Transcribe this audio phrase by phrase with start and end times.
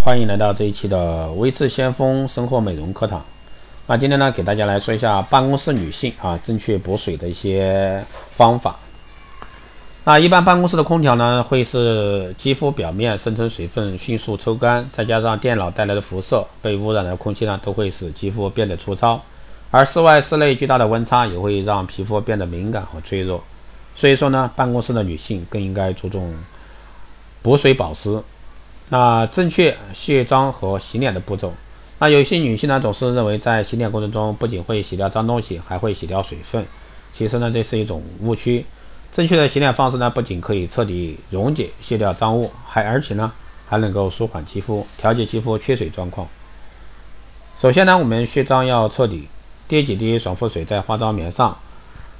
[0.00, 3.22] 欢迎来到这一期的微智先锋生活美容课堂。
[3.88, 8.76] 那今天呢，给大家来说一下办公室女性啊正确补水的一些方法。
[10.04, 19.20] 那一般办公室的空调呢，会是肌肤表面生成水分迅速抽干，再加上电脑带来的辐射，被污染的空气呢，都会使肌肤变得粗糙。
[19.72, 23.42] 而室外、室内巨大的温差也会让皮肤变得敏感和脆弱。
[23.96, 26.32] 所以说呢，办公室的女性更应该注重
[27.42, 28.22] 补水保湿。
[28.90, 31.52] 那正确卸妆和洗脸的步骤。
[31.98, 36.64] 那有些女性呢，总是认为在洗脸过程中不仅会洗掉脏东西，还会洗掉水分。
[37.12, 38.64] 其实呢，这是一种误区。
[39.12, 43.32] 正确的洗脸方式呢，不仅可以彻底溶解、卸掉脏物，还而且呢，
[43.66, 46.28] 还能够舒缓肌肤、调节肌肤缺水状况。
[47.60, 49.26] 首先呢，我们卸妆要彻底，
[49.66, 51.58] 滴几滴爽肤水在化妆棉上，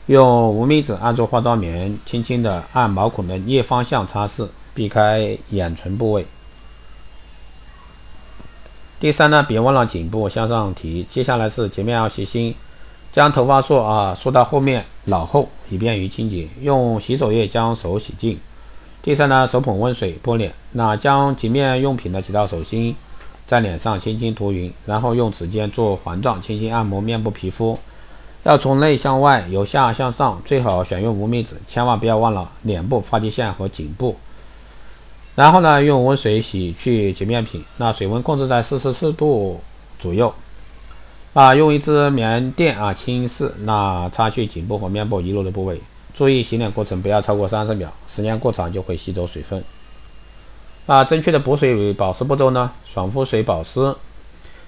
[0.06, 6.26] 用无名指按住化妆棉，轻轻地按毛孔的逆方向擦拭，避开眼唇部位。
[9.00, 11.06] 第三呢，别忘了颈部向上提。
[11.08, 12.52] 接下来是洁面要细心，
[13.12, 16.48] 将头发梳啊梳到后面脑后，以便于清洁。
[16.60, 18.36] 用洗手液将手洗净。
[19.00, 22.96] 第三呢，手捧温水拨脸，那将洁面用品呢挤到手心，
[23.46, 27.78] 在脸上轻轻涂匀，然后用指尖做环状轻轻按摩面部皮肤，
[28.42, 34.16] 要从内向外，由下向上，最好选用无名指，千万不要忘了脸部、发际线和颈部。
[35.38, 39.60] 然后呢，用温水洗去洁面品，那水温控制在四十四度
[39.96, 40.34] 左右。
[41.32, 45.80] 啊，用一支棉垫啊轻拭，那擦去颈部和面部遗漏的部位。
[46.12, 49.62] 注意洗脸过程不要超过三十秒，时间过长就会吸走水分。
[50.86, 52.72] 啊，正确的补水保湿步骤呢？
[52.84, 53.94] 爽肤水保湿，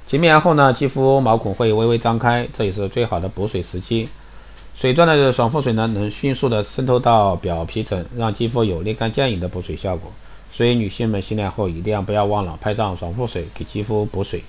[0.06, 4.08] 洁面后呢，肌肤毛孔会微微张开，这也是最好的补水时机。
[4.77, 10.12] 水状的爽肤水呢，能迅速的渗透到表皮层，让肌肤有立竿见影的补水效果。
[10.52, 14.42] 所以女性们洗脸后一定要不要忘了拍上爽肤水给肌肤补水。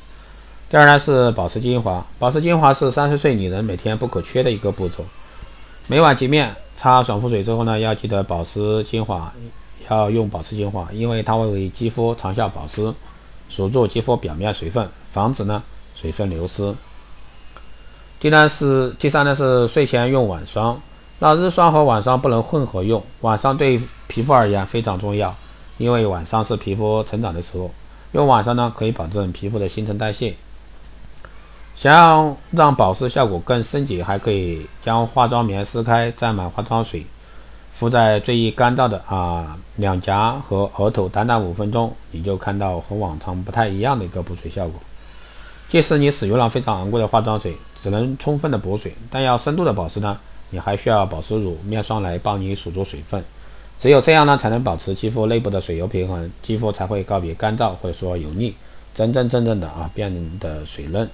[0.69, 5.05] 第二呢是保湿精华，保湿精华是三十岁女人每天不可缺的一个步骤。
[5.87, 9.33] 每晚洁面擦爽肤水之后呢，要记得保湿精华，
[9.89, 12.93] 要用保湿精华，因为它会为肌肤长效保湿，
[13.49, 15.61] 锁住肌肤表面水分，防止呢
[15.93, 16.73] 水分流失。
[18.19, 20.79] 第三是第三呢是睡前用晚霜，
[21.19, 25.35] 那日霜和晚霜不能混合用，晚霜对皮肤而言非常重要。
[25.81, 27.71] 因为晚上是皮肤成长的时候，
[28.11, 30.35] 用晚上呢可以保证皮肤的新陈代谢。
[31.75, 37.03] 想要让保湿效果更升级，还可以将化妆棉撕开，沾满化妆水，
[37.73, 44.79] 敷在最易干燥的啊两颊和额头，短短五分钟，你就看到和往常不太一样的一个补水效果。
[45.67, 50.15] 即使你使用了非常昂贵的化妆水，只能充分的补水，但要深度的保湿呢，
[50.51, 53.23] 你还需要保湿乳、面霜来帮你锁住水分。
[53.81, 58.53] 只有这样呢，才能保持肌肤内部的水油平衡，肌肤才会告别干燥或者说油腻，
[58.93, 61.09] 真真正正的啊变得水嫩。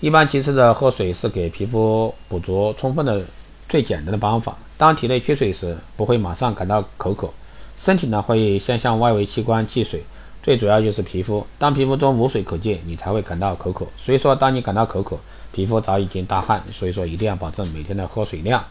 [0.00, 3.22] 一般及时的喝水是给皮肤补足充分的
[3.66, 4.58] 最简单的方法。
[4.76, 7.30] 当体内缺水时，不会马上感到口渴，
[7.78, 10.04] 身体呢会先向外围器官寄水，
[10.42, 11.46] 最主要就是皮肤。
[11.58, 13.86] 当皮肤中无水可见，你才会感到口渴。
[13.96, 15.18] 所以说，当你感到口渴，
[15.50, 18.62] 皮肤早已经大汗，所以说一定要保证每天的喝水量。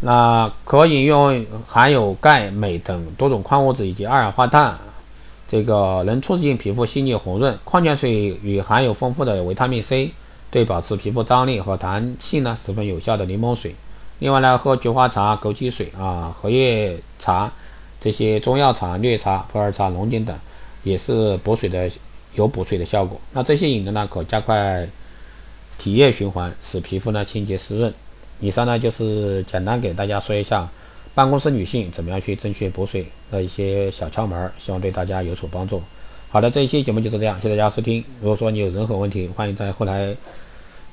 [0.00, 4.76] 那可饮用含有钙、镁等多种矿物质以及二氧化碳，
[5.48, 7.58] 这个能促进皮肤细腻红润。
[7.64, 8.12] 矿泉水
[8.42, 10.12] 与含有丰富的维他命 C，
[10.50, 13.74] 对保持皮肤张力和弹性呢十分有效的柠檬水。
[14.18, 17.50] 另外呢，喝菊花茶、枸杞水啊、荷叶茶
[18.00, 20.36] 这些中药茶、绿茶、普洱茶、龙井等，
[20.82, 21.90] 也是补水的，
[22.34, 23.20] 有补水的效果。
[23.32, 24.86] 那这些饮料呢，可加快
[25.78, 27.92] 体液循环，使皮肤呢清洁湿润。
[28.44, 30.68] 以上呢就是简单给大家说一下
[31.14, 35.80] 办公室女性怎么样去正确补水的一些小窍门，希望对大家有所帮助。
[36.28, 38.04] 好的，这一期节目就是这样，谢谢大家收听。
[38.20, 40.14] 如果说你有任何问题，欢迎在后台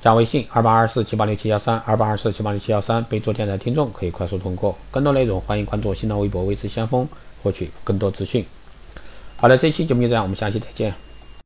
[0.00, 4.76] 加微信二八二四七八六七幺三二八二四七八六七幺三，备注“电台听众”可以快速通过。
[4.90, 7.06] 更多内容欢迎关注新浪微博“微知先锋”
[7.42, 8.46] 获取更多资讯。
[9.36, 11.11] 好的，这期节目就这样，我们下期再见。